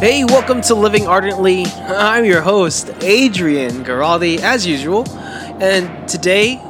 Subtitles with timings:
[0.00, 1.64] Hey, welcome to Living Ardently.
[1.64, 5.04] I'm your host, Adrian Giraldi, as usual.
[5.60, 6.60] And today,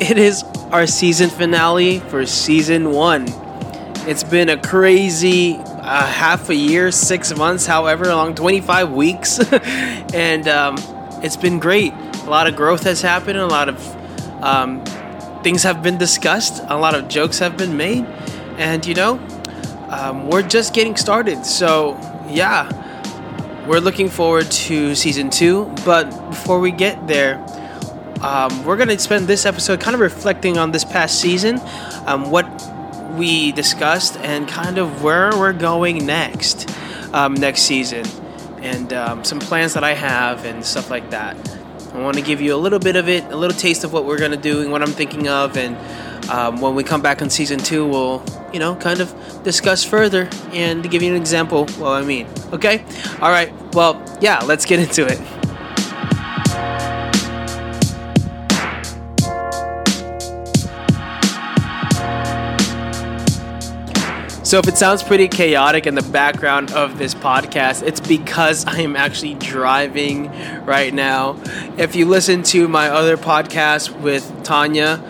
[0.00, 0.42] it is
[0.72, 3.26] our season finale for season one.
[4.08, 9.38] It's been a crazy uh, half a year, six months, however long, 25 weeks.
[10.12, 10.74] and um,
[11.22, 11.92] it's been great.
[11.92, 14.84] A lot of growth has happened, a lot of um,
[15.44, 18.04] things have been discussed, a lot of jokes have been made.
[18.58, 19.20] And you know,
[19.90, 21.46] um, we're just getting started.
[21.46, 21.96] So,
[22.28, 25.72] yeah, we're looking forward to season two.
[25.84, 27.44] But before we get there,
[28.20, 31.60] um, we're going to spend this episode kind of reflecting on this past season,
[32.06, 32.46] um, what
[33.16, 36.70] we discussed, and kind of where we're going next
[37.12, 38.04] um, next season,
[38.58, 41.36] and um, some plans that I have and stuff like that.
[41.92, 44.04] I want to give you a little bit of it, a little taste of what
[44.04, 45.76] we're going to do and what I'm thinking of, and
[46.28, 48.18] um, when we come back on season two, we'll
[48.54, 51.66] you know kind of discuss further and give you an example.
[51.66, 52.84] what I mean, okay,
[53.20, 53.52] all right.
[53.74, 55.18] Well, yeah, let's get into it.
[64.46, 68.82] So, if it sounds pretty chaotic in the background of this podcast, it's because I
[68.82, 70.30] am actually driving
[70.64, 71.40] right now.
[71.76, 75.02] If you listen to my other podcast with Tanya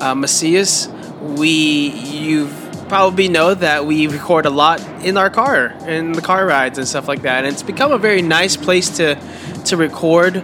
[0.00, 0.88] uh, Macias,
[1.22, 2.59] we you've
[2.90, 6.88] probably know that we record a lot in our car, in the car rides and
[6.88, 7.44] stuff like that.
[7.44, 9.14] And it's become a very nice place to
[9.66, 10.34] to record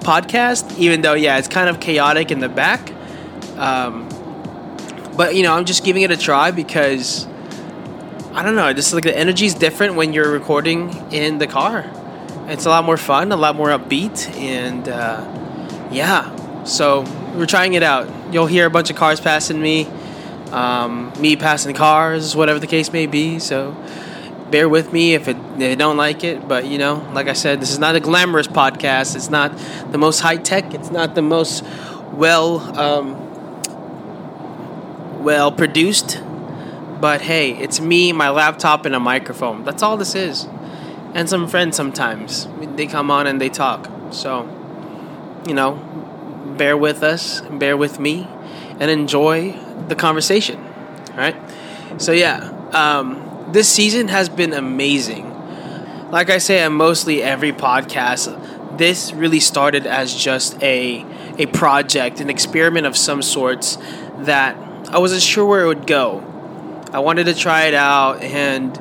[0.00, 2.90] podcast, even though yeah, it's kind of chaotic in the back.
[3.58, 4.08] Um,
[5.14, 7.26] but you know, I'm just giving it a try because
[8.32, 8.72] I don't know.
[8.72, 11.84] Just like the energy is different when you're recording in the car.
[12.46, 16.64] It's a lot more fun, a lot more upbeat, and uh, yeah.
[16.64, 17.02] So
[17.36, 18.08] we're trying it out.
[18.32, 19.86] You'll hear a bunch of cars passing me,
[20.52, 23.38] um, me passing cars, whatever the case may be.
[23.38, 23.76] So
[24.50, 26.46] bear with me if, it, if you don't like it.
[26.48, 29.16] But you know, like I said, this is not a glamorous podcast.
[29.16, 29.56] It's not
[29.92, 30.74] the most high tech.
[30.74, 31.64] It's not the most
[32.12, 33.16] well um,
[35.22, 36.20] well produced
[37.00, 39.64] but hey, it's me, my laptop, and a microphone.
[39.64, 40.46] That's all this is.
[41.14, 42.46] And some friends sometimes.
[42.76, 43.90] They come on and they talk.
[44.10, 44.44] So,
[45.48, 45.76] you know,
[46.58, 48.28] bear with us, bear with me,
[48.78, 49.52] and enjoy
[49.90, 50.56] the conversation.
[51.10, 51.36] All right?
[51.98, 55.28] So, yeah, um, this season has been amazing.
[56.10, 58.78] Like I say, I'm mostly every podcast.
[58.78, 61.04] This really started as just a
[61.38, 63.76] a project, an experiment of some sorts
[64.20, 64.56] that
[64.90, 66.30] I wasn't sure where it would go
[66.92, 68.76] I wanted to try it out, and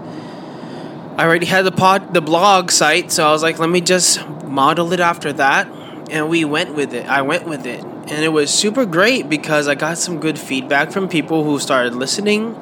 [1.19, 4.27] I already had the pod, the blog site, so I was like, let me just
[4.45, 5.67] model it after that,
[6.09, 7.05] and we went with it.
[7.05, 10.91] I went with it, and it was super great because I got some good feedback
[10.91, 12.55] from people who started listening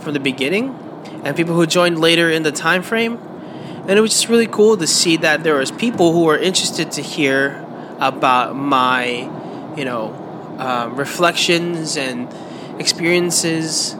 [0.00, 0.74] from the beginning,
[1.24, 3.18] and people who joined later in the time frame,
[3.88, 6.92] and it was just really cool to see that there was people who were interested
[6.92, 7.66] to hear
[7.98, 9.28] about my,
[9.76, 12.32] you know, uh, reflections and
[12.78, 13.94] experiences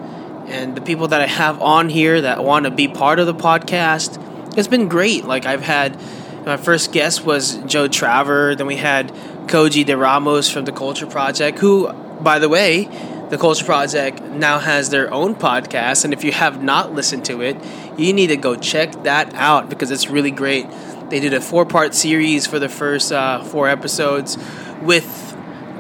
[0.47, 3.35] and the people that I have on here that want to be part of the
[3.35, 4.19] podcast.
[4.59, 5.25] It's been great.
[5.25, 5.97] Like I've had
[6.45, 8.57] my first guest was Joe Traver.
[8.57, 9.13] Then we had
[9.51, 12.85] Koji De Ramos from the Culture Project, who, by the way,
[13.31, 16.05] the Culture Project now has their own podcast.
[16.05, 17.57] And if you have not listened to it,
[17.99, 20.69] you need to go check that out because it's really great.
[21.11, 24.39] They did a four part series for the first uh, four episodes
[24.83, 25.35] with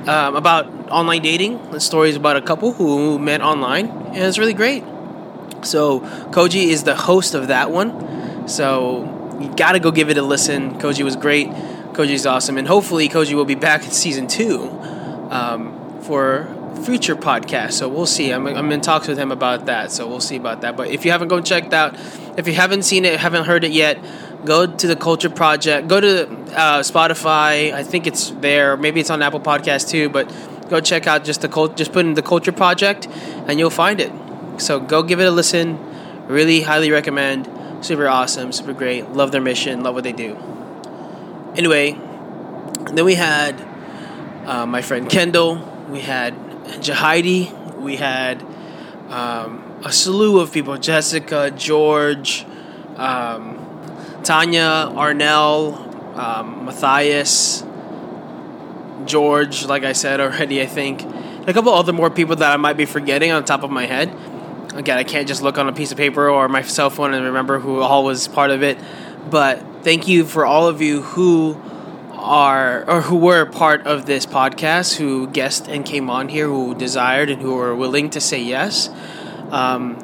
[0.09, 1.71] um, about online dating.
[1.71, 4.83] The stories about a couple who met online, and it's really great.
[5.63, 6.01] So
[6.33, 8.49] Koji is the host of that one.
[8.49, 10.81] So you got to go give it a listen.
[10.81, 11.49] Koji was great.
[11.93, 14.69] Koji's awesome, and hopefully Koji will be back in season two
[15.31, 16.49] um, for
[16.85, 17.73] future podcast.
[17.73, 18.31] So we'll see.
[18.31, 19.93] I'm, I'm in talks with him about that.
[19.93, 20.77] So we'll see about that.
[20.77, 21.97] But if you haven't go checked out,
[22.39, 23.99] if you haven't seen it, haven't heard it yet,
[24.45, 25.89] go to the Culture Project.
[25.89, 27.73] Go to uh, Spotify.
[27.73, 28.77] I think it's there.
[28.77, 30.09] Maybe it's on Apple Podcast too.
[30.09, 30.33] But
[30.69, 31.77] go check out just the cult.
[31.77, 33.07] Just put in the Culture Project,
[33.47, 34.13] and you'll find it.
[34.59, 35.79] So go give it a listen.
[36.27, 37.49] Really highly recommend.
[37.85, 38.53] Super awesome.
[38.53, 39.11] Super great.
[39.11, 39.83] Love their mission.
[39.83, 40.39] Love what they do.
[41.57, 41.93] Anyway,
[42.93, 43.61] then we had
[44.47, 45.57] uh, my friend Kendall.
[45.89, 46.35] We had
[46.81, 47.79] Jahidi.
[47.79, 48.43] We had
[49.09, 52.47] um, a slew of people: Jessica, George.
[52.97, 53.61] Um,
[54.23, 57.65] Tanya, Arnell, um, Matthias,
[59.07, 61.03] George, like I said already, I think.
[61.47, 64.15] a couple other more people that I might be forgetting on top of my head.
[64.75, 67.25] Again, I can't just look on a piece of paper or my cell phone and
[67.25, 68.79] remember who all was part of it.
[69.29, 71.61] But thank you for all of you who
[72.15, 76.75] are or who were part of this podcast, who guessed and came on here, who
[76.75, 78.91] desired and who were willing to say yes.
[79.51, 79.99] Um,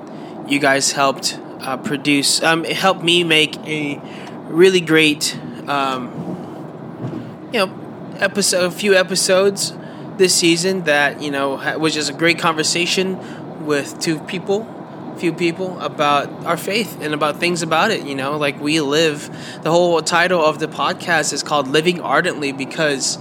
[0.49, 2.43] you guys helped uh, produce.
[2.43, 4.01] Um, it helped me make a
[4.45, 5.39] really great,
[5.69, 9.73] um, you know, episode, a few episodes
[10.17, 14.76] this season that you know was just a great conversation with two people
[15.17, 18.37] few people about our faith and about things about it you know?
[18.37, 19.31] Like we live
[19.63, 23.19] the whole title of the podcast is called living ardently because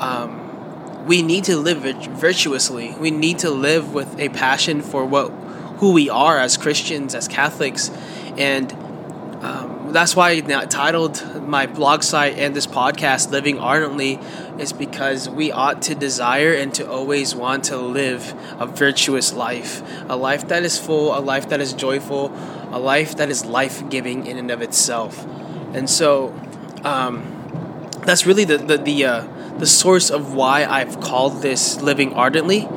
[0.00, 1.78] um, we need to live
[2.18, 2.94] virtuously.
[2.98, 5.30] We need to live with a passion for what
[5.78, 7.90] who we are as christians as catholics.
[8.38, 8.72] And
[9.42, 14.20] um, that's why I titled my blog site and this podcast "Living Ardently,"
[14.58, 19.82] is because we ought to desire and to always want to live a virtuous life,
[20.10, 22.30] a life that is full, a life that is joyful,
[22.72, 25.24] a life that is life-giving in and of itself.
[25.72, 26.34] And so,
[26.84, 29.26] um, that's really the the the, uh,
[29.56, 32.68] the source of why I've called this "Living Ardently,"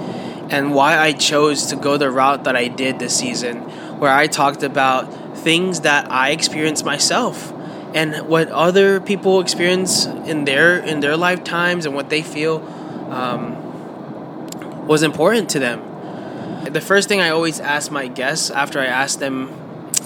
[0.50, 3.58] and why I chose to go the route that I did this season,
[4.00, 7.54] where I talked about things that I experience myself
[7.94, 12.58] and what other people experience in their in their lifetimes and what they feel
[13.10, 15.86] um, was important to them.
[16.72, 19.52] The first thing I always ask my guests after I ask them,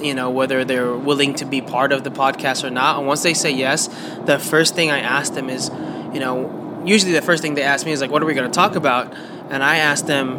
[0.02, 3.24] you know, whether they're willing to be part of the podcast or not, and once
[3.24, 3.90] they say yes,
[4.26, 5.70] the first thing I ask them is,
[6.14, 8.50] you know, usually the first thing they ask me is like, "What are we going
[8.50, 9.14] to talk about?"
[9.50, 10.38] And I ask them,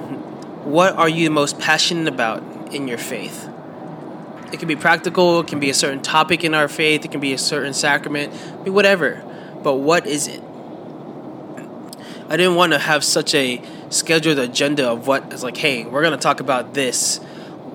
[0.64, 2.42] "What are you most passionate about
[2.72, 3.48] in your faith?"
[4.52, 7.20] It can be practical, it can be a certain topic in our faith, it can
[7.20, 8.32] be a certain sacrament,
[8.64, 9.22] be whatever.
[9.62, 10.42] But what is it?
[12.28, 16.02] I didn't want to have such a scheduled agenda of what is like, hey, we're
[16.02, 17.20] going to talk about this,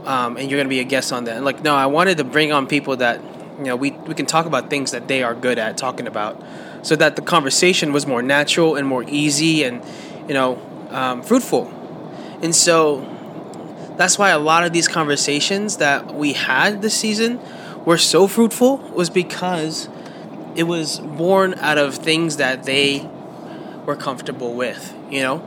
[0.05, 1.35] um, and you're going to be a guest on that.
[1.35, 3.21] And like, no, I wanted to bring on people that,
[3.57, 6.41] you know, we, we can talk about things that they are good at talking about
[6.81, 9.83] so that the conversation was more natural and more easy and,
[10.27, 11.67] you know, um, fruitful.
[12.41, 13.18] And so
[13.99, 17.37] that's why a lot of these conversations that we had this season
[17.83, 19.89] were so fruitful was because
[20.55, 23.05] it was born out of things that they
[23.85, 25.39] were comfortable with, you know?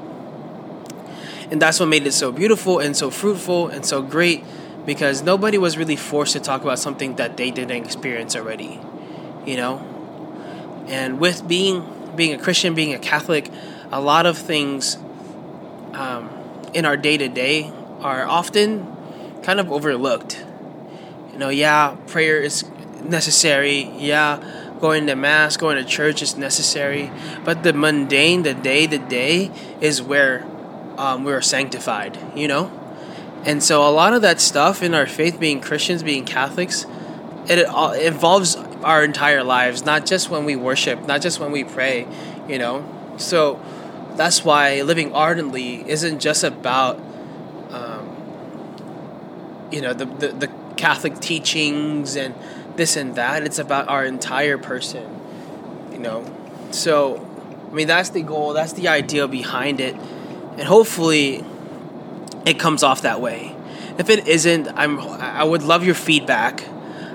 [1.51, 4.45] And that's what made it so beautiful and so fruitful and so great
[4.85, 8.79] because nobody was really forced to talk about something that they didn't experience already,
[9.47, 9.79] you know?
[10.89, 13.51] And with being being a Christian, being a Catholic,
[13.91, 14.99] a lot of things
[15.95, 16.29] um,
[16.75, 17.73] in our day to day
[18.03, 18.87] are often
[19.43, 20.45] kind of overlooked.
[21.33, 22.65] You know, yeah, prayer is
[23.03, 23.91] necessary.
[23.99, 24.43] Yeah,
[24.81, 27.11] going to mass, going to church is necessary.
[27.45, 29.51] But the mundane, the day to day,
[29.81, 30.45] is where
[30.99, 32.19] um, we're sanctified.
[32.37, 32.71] You know,
[33.45, 36.87] and so a lot of that stuff in our faith, being Christians, being Catholics,
[37.49, 41.65] it, it involves our entire lives, not just when we worship, not just when we
[41.65, 42.07] pray.
[42.49, 42.85] You know,
[43.17, 43.61] so
[44.17, 47.01] that's why living ardently isn't just about
[49.73, 50.47] you know the, the, the
[50.77, 52.35] Catholic teachings and
[52.77, 53.43] this and that.
[53.43, 55.21] It's about our entire person,
[55.93, 56.25] you know.
[56.71, 57.27] So,
[57.71, 58.53] I mean, that's the goal.
[58.53, 61.45] That's the idea behind it, and hopefully,
[62.47, 63.57] it comes off that way.
[63.99, 64.99] If it isn't, I'm.
[65.01, 66.65] I would love your feedback.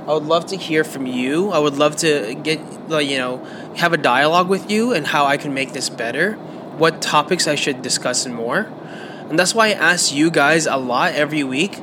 [0.07, 1.51] I would love to hear from you.
[1.51, 2.59] I would love to get,
[2.89, 3.44] you know,
[3.75, 6.36] have a dialogue with you and how I can make this better.
[6.77, 8.71] What topics I should discuss and more.
[9.30, 11.77] And that's why I ask you guys a lot every week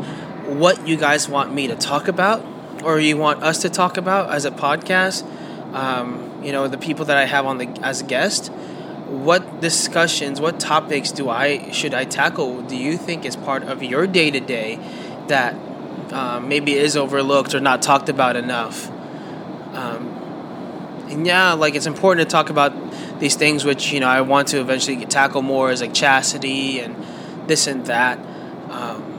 [0.58, 2.44] what you guys want me to talk about
[2.82, 5.24] or you want us to talk about as a podcast.
[5.74, 8.52] Um, you know, the people that I have on the as a guest.
[9.08, 12.62] What discussions, what topics do I should I tackle?
[12.62, 14.78] Do you think is part of your day to day
[15.28, 15.54] that
[16.12, 18.90] um, maybe is overlooked or not talked about enough?
[19.74, 20.08] Um,
[21.08, 22.72] and yeah, like it's important to talk about
[23.20, 26.96] these things, which you know I want to eventually tackle more, is like chastity and
[27.46, 28.18] this and that.
[28.70, 29.13] Um,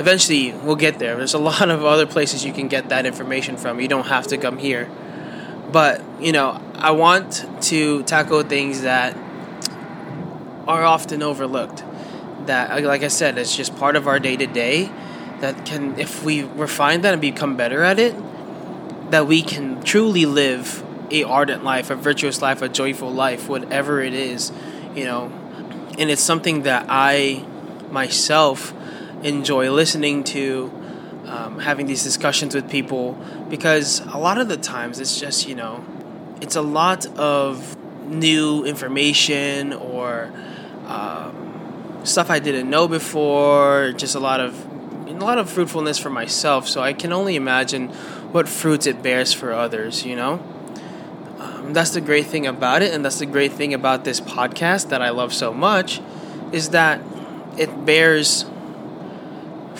[0.00, 1.16] eventually we'll get there.
[1.16, 3.80] There's a lot of other places you can get that information from.
[3.80, 4.90] You don't have to come here.
[5.70, 9.16] But, you know, I want to tackle things that
[10.66, 11.84] are often overlooked.
[12.46, 14.90] That, uh, like I said, it's just part of our day to day.
[15.40, 18.14] That can, if we refine that and become better at it,
[19.10, 24.00] that we can truly live a ardent life, a virtuous life, a joyful life, whatever
[24.00, 24.52] it is,
[24.94, 25.32] you know.
[25.98, 27.44] And it's something that I
[27.90, 28.72] myself
[29.22, 30.72] enjoy listening to,
[31.26, 35.54] um, having these discussions with people, because a lot of the times it's just, you
[35.54, 35.84] know,
[36.40, 40.32] it's a lot of new information or
[40.86, 44.66] um, stuff I didn't know before, just a lot of
[45.06, 46.66] a lot of fruitfulness for myself.
[46.66, 47.88] So I can only imagine
[48.32, 50.42] what fruits it bears for others, you know?
[51.38, 54.88] Um, that's the great thing about it, and that's the great thing about this podcast
[54.88, 56.00] that I love so much,
[56.52, 57.02] is that
[57.58, 58.46] it bears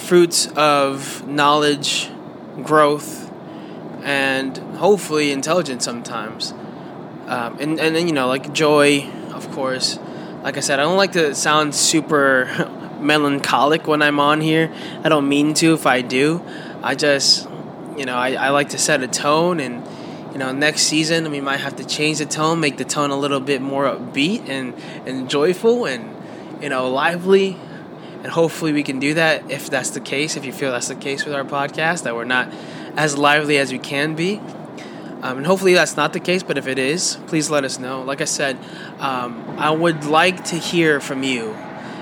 [0.01, 2.11] fruits of knowledge,
[2.63, 3.31] growth,
[4.03, 6.53] and hopefully intelligence sometimes.
[7.27, 9.99] Um, and and then you know like joy, of course.
[10.43, 12.49] Like I said, I don't like to sound super
[13.01, 14.73] melancholic when I'm on here.
[15.05, 15.75] I don't mean to.
[15.75, 16.43] If I do,
[16.83, 17.49] I just
[17.97, 19.87] you know I, I like to set a tone and
[20.33, 23.17] you know next season we might have to change the tone, make the tone a
[23.17, 24.75] little bit more upbeat and
[25.07, 26.17] and joyful and
[26.63, 27.59] you know lively
[28.23, 30.95] and hopefully we can do that if that's the case if you feel that's the
[30.95, 32.53] case with our podcast that we're not
[32.97, 34.41] as lively as we can be.
[35.23, 38.03] Um, and hopefully that's not the case but if it is please let us know.
[38.03, 38.59] Like i said
[38.99, 41.57] um, i would like to hear from you.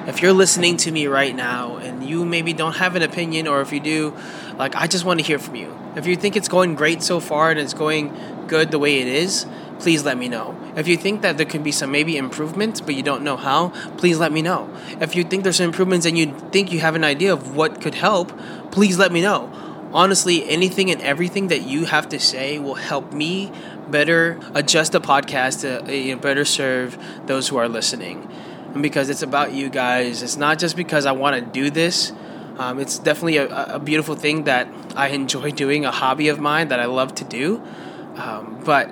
[0.07, 3.61] If you're listening to me right now and you maybe don't have an opinion or
[3.61, 4.17] if you do
[4.57, 5.77] like i just want to hear from you.
[5.97, 8.15] If you think it's going great so far and it's going
[8.47, 9.47] good the way it is
[9.79, 10.57] please let me know.
[10.77, 13.71] If you think that there can be some maybe improvements, but you don't know how,
[13.97, 14.69] please let me know.
[15.01, 17.81] If you think there's some improvements and you think you have an idea of what
[17.81, 18.33] could help,
[18.71, 19.53] please let me know.
[19.93, 23.51] Honestly, anything and everything that you have to say will help me
[23.91, 28.31] better adjust the podcast to uh, better serve those who are listening.
[28.75, 32.13] And because it's about you guys, it's not just because I want to do this.
[32.59, 36.69] Um, it's definitely a, a, beautiful thing that I enjoy doing, a hobby of mine
[36.69, 37.63] that I love to do.
[38.17, 38.91] Um, but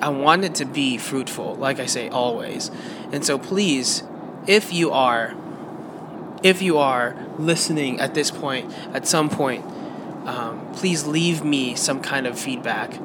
[0.00, 2.70] I want it to be fruitful, like I say always.
[3.12, 4.02] And so please,
[4.46, 5.34] if you are
[6.42, 9.64] if you are listening at this point, at some point,
[10.24, 12.96] um, please leave me some kind of feedback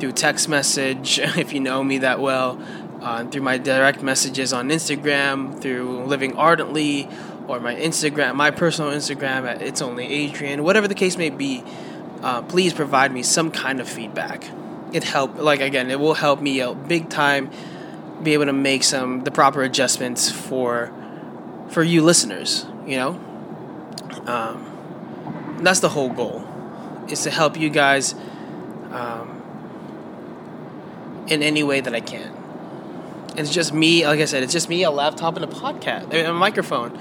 [0.00, 2.58] through text message if you know me that well,
[3.02, 7.08] uh, through my direct messages on Instagram, through Living Ardently,
[7.46, 11.62] or my Instagram, my personal Instagram at It's Only Adrian, whatever the case may be.
[12.22, 14.48] Uh, please provide me some kind of feedback
[14.96, 17.50] it help like again it will help me out big time
[18.22, 20.92] be able to make some the proper adjustments for
[21.68, 23.20] for you listeners you know?
[24.26, 26.46] Um, that's the whole goal
[27.08, 28.14] is to help you guys
[28.90, 29.42] um,
[31.28, 32.32] in any way that i can.
[33.36, 36.28] It's just me like i said it's just me a laptop and a podcast and
[36.28, 36.98] a microphone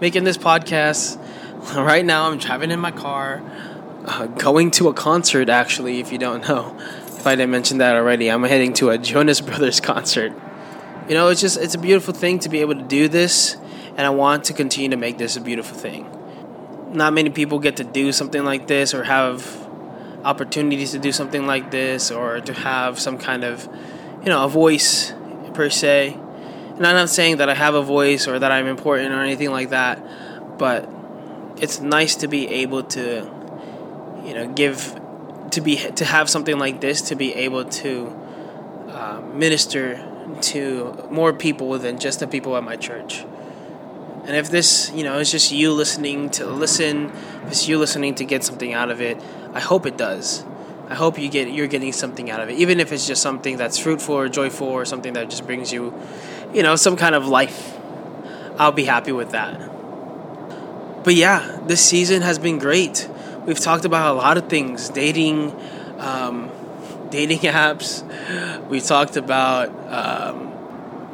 [0.00, 1.22] making this podcast.
[1.74, 3.42] Right now i'm driving in my car
[4.04, 6.78] uh, going to a concert actually if you don't know
[7.26, 10.32] I didn't mention that already, I'm heading to a Jonas Brothers concert.
[11.08, 13.56] You know, it's just it's a beautiful thing to be able to do this,
[13.96, 16.10] and I want to continue to make this a beautiful thing.
[16.92, 19.66] Not many people get to do something like this or have
[20.24, 23.68] opportunities to do something like this or to have some kind of,
[24.22, 25.12] you know, a voice
[25.54, 26.18] per se.
[26.76, 29.50] And I'm not saying that I have a voice or that I'm important or anything
[29.50, 30.88] like that, but
[31.58, 33.30] it's nice to be able to,
[34.24, 35.00] you know, give
[35.50, 38.14] to be to have something like this to be able to
[38.88, 40.04] uh, minister
[40.40, 43.24] to more people than just the people at my church.
[44.24, 47.12] And if this, you know, is just you listening to listen,
[47.44, 49.22] if it's you listening to get something out of it,
[49.54, 50.44] I hope it does.
[50.88, 53.56] I hope you get you're getting something out of it, even if it's just something
[53.56, 55.94] that's fruitful or joyful or something that just brings you,
[56.52, 57.76] you know, some kind of life.
[58.58, 59.60] I'll be happy with that.
[61.04, 63.08] But yeah, this season has been great
[63.46, 65.54] we've talked about a lot of things dating
[65.98, 66.50] um,
[67.10, 68.02] dating apps.
[68.68, 70.46] We talked about um,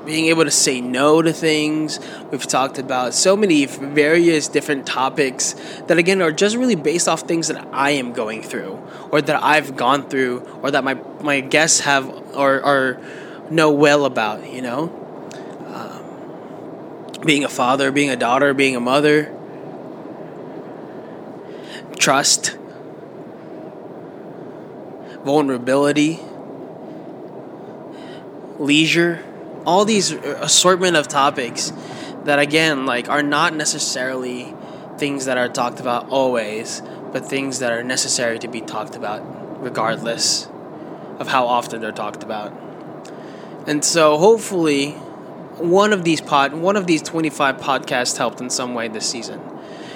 [0.04, 2.00] being able to say no to things.
[2.30, 5.54] We've talked about so many various different topics
[5.86, 9.42] that again are just really based off things that i am going through or that
[9.42, 13.00] i've gone through or that my, my guests have or, or
[13.50, 14.90] know well about you know?
[15.74, 19.32] Um, being a father being a daughter being a mother
[21.98, 22.56] trust,
[25.24, 26.20] vulnerability,
[28.58, 29.24] leisure,
[29.66, 31.72] all these assortment of topics
[32.24, 34.54] that again like are not necessarily
[34.98, 36.82] things that are talked about always,
[37.12, 40.48] but things that are necessary to be talked about regardless
[41.18, 42.52] of how often they're talked about.
[43.66, 44.92] And so hopefully
[45.58, 49.40] one of these pod one of these 25 podcasts helped in some way this season.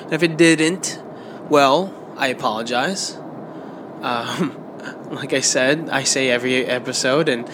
[0.05, 1.03] And if it didn't,
[1.49, 3.17] well, I apologize.
[4.03, 4.57] Um,
[5.11, 7.49] like I said, I say every episode, and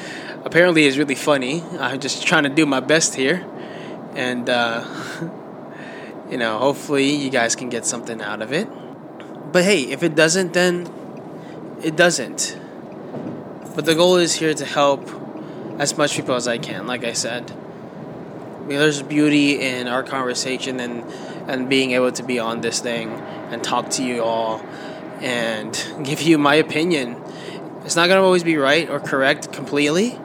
[0.45, 1.63] apparently it's really funny.
[1.79, 3.47] I'm just trying to do my best here,
[4.15, 4.85] and uh,
[6.31, 8.69] you know, hopefully you guys can get something out of it.
[9.53, 10.89] But hey, if it doesn't, then
[11.83, 12.59] it doesn't.
[13.75, 15.11] But the goal is here to help
[15.79, 16.87] as much people as I can.
[16.87, 21.05] Like I said, I mean, there's beauty in our conversation and
[21.49, 23.11] and being able to be on this thing
[23.51, 24.61] and talk to you all
[25.21, 25.73] and
[26.05, 27.23] give you my opinion.
[27.85, 30.19] It's not going to always be right or correct completely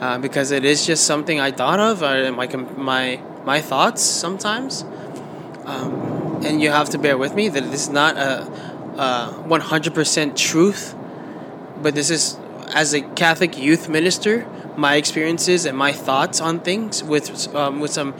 [0.00, 4.84] uh, because it is just something I thought of, uh, my, my, my thoughts sometimes.
[5.64, 8.42] Um, and you have to bear with me that it is not a,
[8.98, 10.94] a 100% truth,
[11.80, 12.36] but this is
[12.74, 17.90] as a Catholic youth minister, my experiences and my thoughts on things with um, with
[17.90, 18.14] some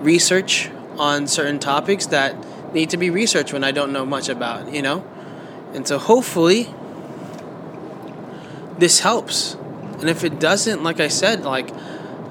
[0.00, 2.36] research on certain topics that
[2.74, 5.06] need to be researched when I don't know much about, you know?
[5.72, 6.68] And so hopefully
[8.78, 9.54] this helps.
[10.00, 11.70] And if it doesn't, like I said, like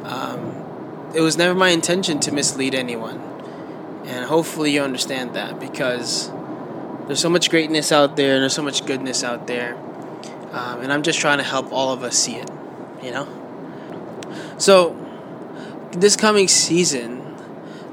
[0.04, 3.22] um, it was never my intention to mislead anyone.
[4.06, 6.30] And hopefully you understand that because
[7.08, 9.76] there's so much greatness out there and there's so much goodness out there.
[10.52, 12.50] Um, and I'm just trying to help all of us see it,
[13.02, 13.28] you know?
[14.58, 15.00] So,
[15.94, 17.23] this coming season,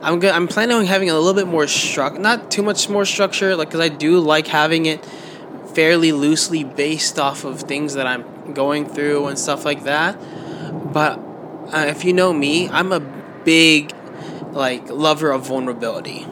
[0.02, 3.04] I'm go- I'm planning on having a little bit more struck, not too much more
[3.04, 5.04] structure, like because I do like having it
[5.74, 10.18] fairly loosely based off of things that I'm going through and stuff like that.
[10.92, 11.18] But
[11.72, 13.94] uh, if you know me, I'm a big
[14.52, 16.26] like lover of vulnerability.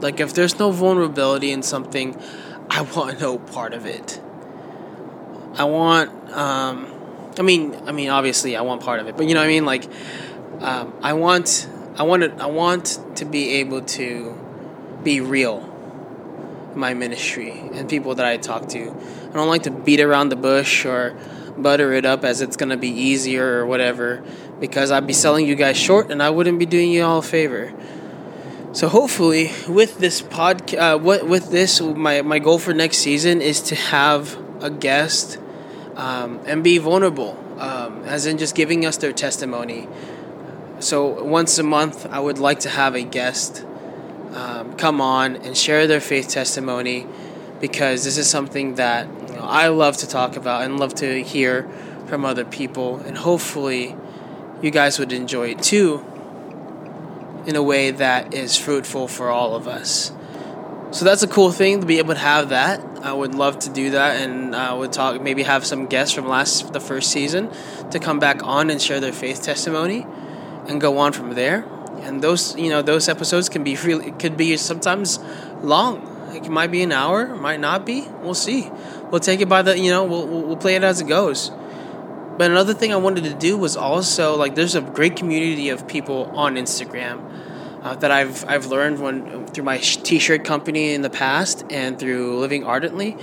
[0.00, 2.20] Like if there's no vulnerability in something,
[2.70, 4.20] I want no part of it.
[5.54, 6.92] I want um
[7.38, 9.52] I mean I mean obviously I want part of it, but you know what I
[9.52, 9.84] mean like
[10.60, 11.68] um, I want
[11.98, 14.38] I want to, I want to be able to
[15.02, 15.58] be real
[16.72, 18.90] in my ministry and people that I talk to.
[19.30, 21.16] I don't like to beat around the bush or
[21.56, 24.22] butter it up as it's going to be easier or whatever
[24.60, 27.22] because I'd be selling you guys short and I wouldn't be doing you all a
[27.22, 27.72] favor.
[28.72, 33.40] So hopefully, with this pod, uh, what with this, my my goal for next season
[33.40, 35.38] is to have a guest
[35.96, 39.88] um, and be vulnerable, um, as in just giving us their testimony.
[40.80, 43.64] So once a month, I would like to have a guest
[44.34, 47.06] um, come on and share their faith testimony,
[47.60, 51.22] because this is something that you know, I love to talk about and love to
[51.24, 51.68] hear
[52.06, 53.96] from other people, and hopefully,
[54.62, 56.04] you guys would enjoy it too
[57.46, 60.12] in a way that is fruitful for all of us.
[60.90, 62.80] So that's a cool thing to be able to have that.
[63.02, 66.28] I would love to do that, and I would talk maybe have some guests from
[66.28, 67.50] last the first season
[67.90, 70.06] to come back on and share their faith testimony,
[70.68, 71.64] and go on from there.
[72.02, 75.18] And those you know those episodes can be really could be sometimes
[75.62, 76.14] long.
[76.32, 78.06] It might be an hour, might not be.
[78.22, 78.70] We'll see.
[79.10, 81.50] We'll take it by the you know we'll we'll play it as it goes.
[82.38, 85.88] But another thing I wanted to do was also like there's a great community of
[85.88, 87.18] people on Instagram
[87.82, 92.38] uh, that I've I've learned when through my T-shirt company in the past and through
[92.38, 93.16] living ardently.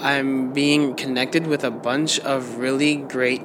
[0.00, 3.42] I'm being connected with a bunch of really great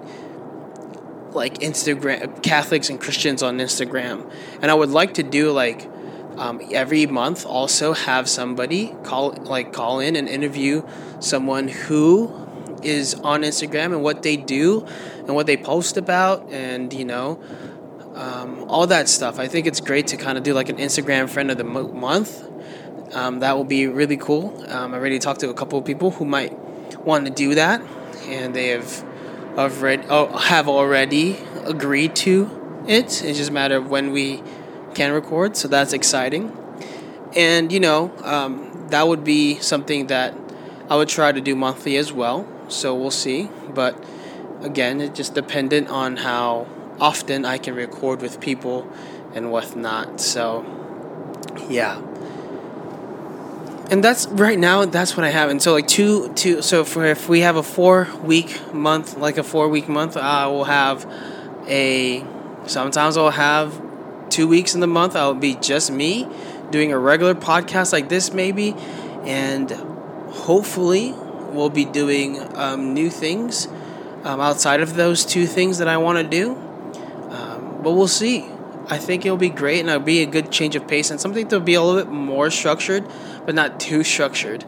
[1.36, 4.30] like Instagram Catholics and Christians on Instagram,
[4.62, 5.90] and I would like to do like
[6.38, 10.84] um, every month also have somebody call like call in and interview
[11.20, 12.44] someone who
[12.82, 14.86] is on Instagram and what they do
[15.20, 17.42] and what they post about and you know
[18.16, 19.40] um, all that stuff.
[19.40, 22.48] I think it's great to kind of do like an Instagram friend of the month.
[23.14, 24.64] Um, that will be really cool.
[24.68, 26.58] Um, I already talked to a couple of people who might
[27.00, 27.82] want to do that,
[28.28, 29.06] and they have
[29.58, 33.24] already oh, have already agreed to it.
[33.24, 34.44] It's just a matter of when we
[34.94, 36.58] can record, so that's exciting.
[37.36, 40.36] And you know, um, that would be something that
[40.90, 42.48] I would try to do monthly as well.
[42.68, 44.02] So we'll see, but
[44.62, 46.68] again, it's just dependent on how
[47.00, 48.90] often I can record with people
[49.34, 50.22] and whatnot.
[50.22, 50.66] So,
[51.70, 52.02] yeah.
[53.94, 54.86] And that's right now.
[54.86, 55.52] That's what I have.
[55.52, 56.64] And so, like two, two.
[56.64, 60.48] So, for if we have a four week month, like a four week month, I
[60.48, 61.06] will have
[61.68, 62.26] a.
[62.66, 63.80] Sometimes I'll have
[64.32, 65.16] two weeks in the month.
[65.16, 66.28] I'll be just me
[66.72, 68.74] doing a regular podcast like this, maybe,
[69.26, 71.14] and hopefully
[71.52, 73.68] we'll be doing um, new things
[74.24, 76.56] um, outside of those two things that I want to do.
[77.30, 78.53] Um, but we'll see.
[78.88, 81.48] I think it'll be great and it'll be a good change of pace and something
[81.50, 83.06] to be a little bit more structured,
[83.46, 84.66] but not too structured.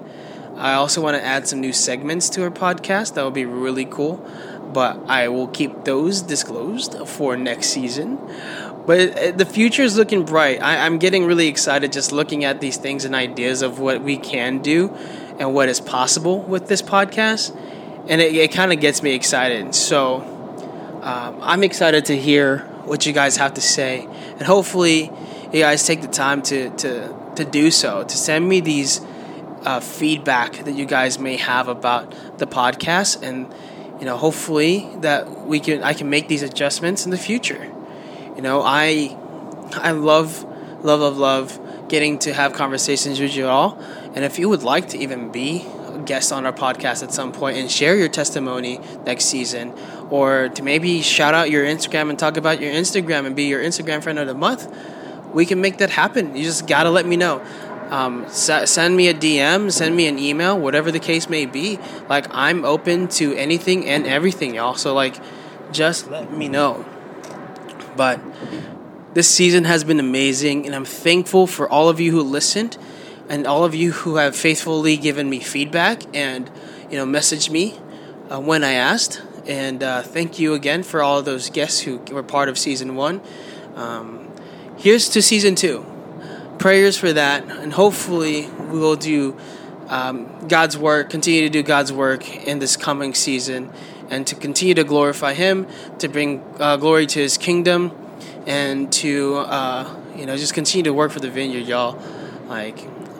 [0.55, 3.15] I also want to add some new segments to our podcast.
[3.15, 4.25] That would be really cool.
[4.71, 8.19] But I will keep those disclosed for next season.
[8.85, 10.61] But the future is looking bright.
[10.61, 14.17] I, am getting really excited just looking at these things and ideas of what we
[14.17, 14.89] can do
[15.39, 17.55] and what is possible with this podcast.
[18.07, 19.75] And it, it kind of gets me excited.
[19.75, 20.21] So
[21.01, 24.07] um, I'm excited to hear what you guys have to say.
[24.37, 25.11] And hopefully,
[25.51, 29.01] you guys take the time to, to, to do so, to send me these
[29.63, 33.21] uh, feedback that you guys may have about the podcast.
[33.23, 33.53] And,
[33.99, 37.71] you know, hopefully that we can, I can make these adjustments in the future.
[38.35, 39.17] You know, I,
[39.73, 40.43] I love,
[40.83, 43.79] love, love, love getting to have conversations with you all.
[44.13, 47.31] And if you would like to even be a guest on our podcast at some
[47.31, 49.73] point and share your testimony next season,
[50.09, 53.61] or to maybe shout out your Instagram and talk about your Instagram and be your
[53.61, 54.67] Instagram friend of the month,
[55.33, 56.35] we can make that happen.
[56.35, 57.41] You just gotta let me know.
[57.89, 61.77] um, s- send me a DM, send me an email, whatever the case may be.
[62.09, 64.73] Like I'm open to anything and everything, y'all.
[64.75, 65.15] So like,
[65.71, 66.83] just let me know.
[67.95, 68.19] But
[69.13, 72.77] this season has been amazing, and I'm thankful for all of you who listened,
[73.29, 76.49] and all of you who have faithfully given me feedback and
[76.89, 77.75] you know messaged me
[78.31, 79.21] uh, when I asked.
[79.47, 83.21] And uh, thank you again for all those guests who were part of season one.
[83.75, 84.31] Um,
[84.77, 85.85] here's to season two
[86.57, 89.37] prayers for that, and hopefully we will do
[89.87, 93.71] um, God's work, continue to do God's work in this coming season,
[94.09, 95.67] and to continue to glorify Him,
[95.99, 97.91] to bring uh, glory to His kingdom,
[98.47, 102.01] and to uh, you know just continue to work for the vineyard, y'all.
[102.47, 102.79] Like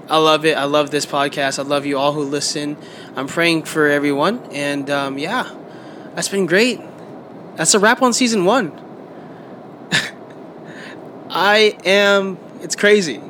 [0.10, 0.58] I love it.
[0.58, 1.60] I love this podcast.
[1.60, 2.78] I love you all who listen.
[3.16, 5.54] I'm praying for everyone, and um, yeah,
[6.16, 6.82] that's been great.
[7.56, 8.72] That's a wrap on season one.
[11.30, 13.22] I am it's crazy.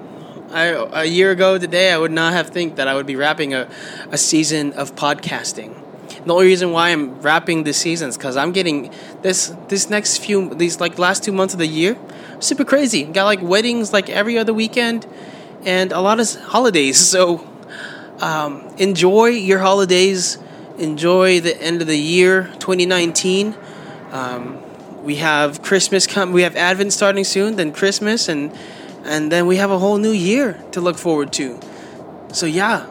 [0.52, 0.68] I,
[1.02, 3.70] a year ago today, I would not have think that I would be wrapping a,
[4.10, 5.76] a season of podcasting.
[6.24, 10.20] The only reason why I'm wrapping this season is because I'm getting this this next
[10.20, 11.98] few these like last two months of the year
[12.40, 13.04] super crazy.
[13.04, 15.06] Got like weddings like every other weekend,
[15.64, 17.00] and a lot of holidays.
[17.16, 17.48] So
[18.22, 20.38] um, enjoy your holidays.
[20.78, 23.56] Enjoy the end of the year, 2019.
[24.12, 24.62] Um,
[25.04, 26.34] we have Christmas come.
[26.34, 28.52] We have Advent starting soon, then Christmas, and
[29.06, 31.60] and then we have a whole new year to look forward to.
[32.34, 32.88] So yeah,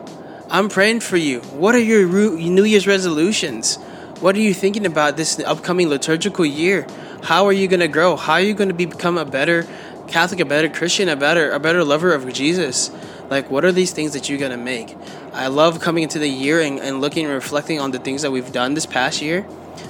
[0.48, 1.40] I'm praying for you.
[1.40, 3.76] What are your New Year's resolutions?
[4.20, 6.86] What are you thinking about this upcoming liturgical year?
[7.24, 8.16] How are you going to grow?
[8.16, 9.66] How are you going to become a better
[10.06, 12.90] Catholic, a better Christian, a better a better lover of Jesus?
[13.30, 14.96] Like, what are these things that you're to make?
[15.32, 18.30] I love coming into the year and, and looking and reflecting on the things that
[18.30, 19.42] we've done this past year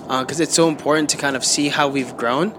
[0.08, 2.52] because uh, it's so important to kind of see how we've grown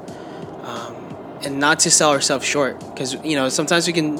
[1.45, 4.17] and not to sell ourselves short because you know sometimes we can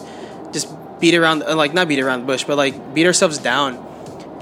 [0.53, 3.75] just beat around uh, like not beat around the bush but like beat ourselves down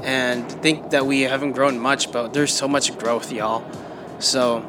[0.04, 3.64] and think that we haven't grown much but there's so much growth y'all
[4.20, 4.62] so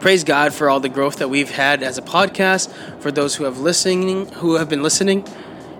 [0.00, 3.44] praise god for all the growth that we've had as a podcast for those who
[3.44, 5.26] have listening who have been listening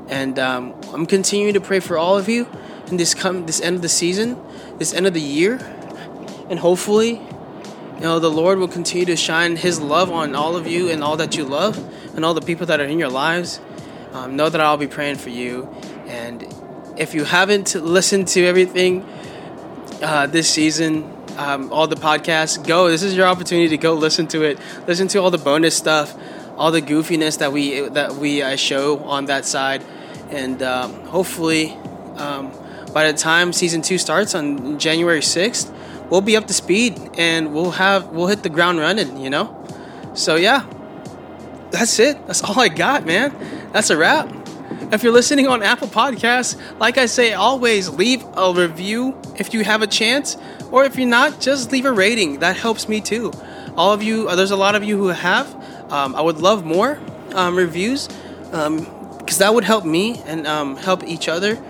[0.08, 2.46] and um, i'm continuing to pray for all of you
[2.88, 4.40] in this come this end of the season
[4.78, 5.54] this end of the year
[6.48, 7.20] and hopefully
[7.96, 11.02] you know, the Lord will continue to shine His love on all of you and
[11.02, 11.78] all that you love
[12.14, 13.58] and all the people that are in your lives.
[14.12, 15.66] Um, know that I'll be praying for you.
[16.06, 16.46] And
[16.98, 19.02] if you haven't listened to everything
[20.02, 22.90] uh, this season, um, all the podcasts, go.
[22.90, 24.58] This is your opportunity to go listen to it.
[24.86, 26.14] Listen to all the bonus stuff,
[26.56, 29.84] all the goofiness that we that we uh, show on that side,
[30.30, 31.72] and um, hopefully,
[32.16, 32.52] um,
[32.92, 35.72] by the time season two starts on January sixth,
[36.10, 39.52] we'll be up to speed and we'll have we'll hit the ground running, you know?
[40.14, 40.66] So yeah.
[41.70, 42.26] That's it.
[42.26, 43.34] That's all I got, man.
[43.72, 44.32] That's a wrap.
[44.92, 49.64] If you're listening on Apple Podcasts, like I say always, leave a review if you
[49.64, 50.36] have a chance,
[50.70, 52.38] or if you're not, just leave a rating.
[52.38, 53.32] That helps me too.
[53.76, 55.52] All of you, uh, there's a lot of you who have.
[55.90, 56.98] Um, I would love more
[57.34, 61.62] um, reviews because um, that would help me and um, help each other.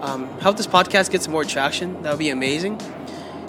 [0.00, 2.02] Um, help this podcast get some more traction.
[2.02, 2.80] That would be amazing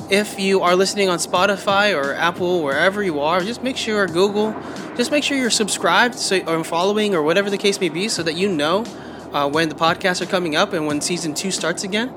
[0.09, 4.55] if you are listening on Spotify or Apple, wherever you are, just make sure Google,
[4.95, 8.21] just make sure you're subscribed so, or following or whatever the case may be, so
[8.23, 8.85] that you know
[9.33, 12.13] uh, when the podcasts are coming up and when season two starts again.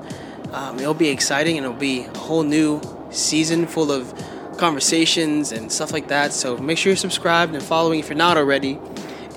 [0.51, 4.13] Um, it'll be exciting and it'll be a whole new season full of
[4.59, 6.33] conversations and stuff like that.
[6.33, 8.79] So make sure you're subscribed and following if you're not already.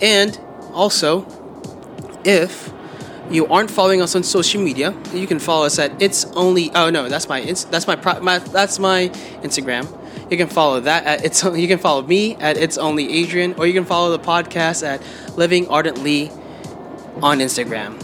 [0.02, 0.38] And
[0.72, 1.26] also,
[2.24, 2.72] if
[3.30, 6.70] you aren't following us on social media, you can follow us at it's only.
[6.74, 9.08] Oh no, that's my that's my, my that's my
[9.42, 9.98] Instagram.
[10.30, 11.42] You can follow that at it's.
[11.42, 15.02] You can follow me at it's only Adrian, or you can follow the podcast at
[15.36, 16.30] Living Ardently
[17.22, 18.02] on Instagram.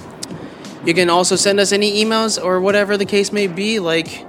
[0.87, 4.25] You can also send us any emails or whatever the case may be, like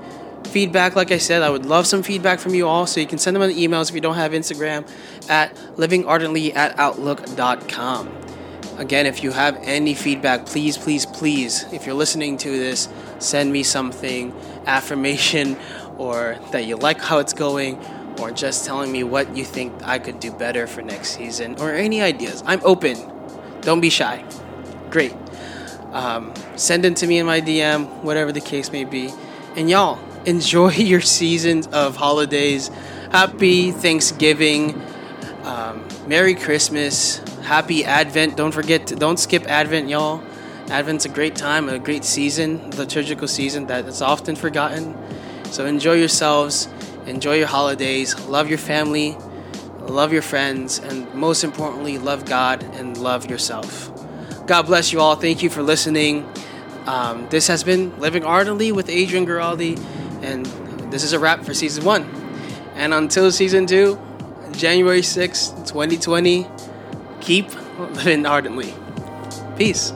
[0.50, 0.96] feedback.
[0.96, 2.86] Like I said, I would love some feedback from you all.
[2.88, 4.90] So you can send them on the emails if you don't have Instagram
[5.30, 8.20] at livingardently at outlook.com.
[8.78, 12.88] Again, if you have any feedback, please, please, please, if you're listening to this,
[13.20, 14.34] send me something,
[14.66, 15.58] affirmation,
[15.98, 17.78] or that you like how it's going,
[18.20, 21.74] or just telling me what you think I could do better for next season, or
[21.74, 22.42] any ideas.
[22.46, 22.96] I'm open.
[23.60, 24.24] Don't be shy.
[24.90, 25.14] Great.
[25.92, 29.12] Um, send them to me in my DM, whatever the case may be.
[29.58, 32.70] And y'all, enjoy your seasons of holidays.
[33.12, 34.82] Happy Thanksgiving.
[35.44, 38.38] Um, Merry Christmas happy Advent.
[38.38, 40.22] Don't forget, to, don't skip Advent, y'all.
[40.70, 44.96] Advent's a great time, a great season, liturgical season that is often forgotten.
[45.46, 46.68] So enjoy yourselves,
[47.08, 49.18] enjoy your holidays, love your family,
[49.80, 53.90] love your friends, and most importantly, love God and love yourself.
[54.46, 55.16] God bless you all.
[55.16, 56.32] Thank you for listening.
[56.86, 59.76] Um, this has been Living Ardently with Adrian Giraldi,
[60.22, 60.46] and
[60.92, 62.04] this is a wrap for season one.
[62.76, 64.00] And until season two,
[64.52, 66.48] January 6th, 2020,
[67.22, 68.74] keep living ardently.
[69.58, 69.94] Peace.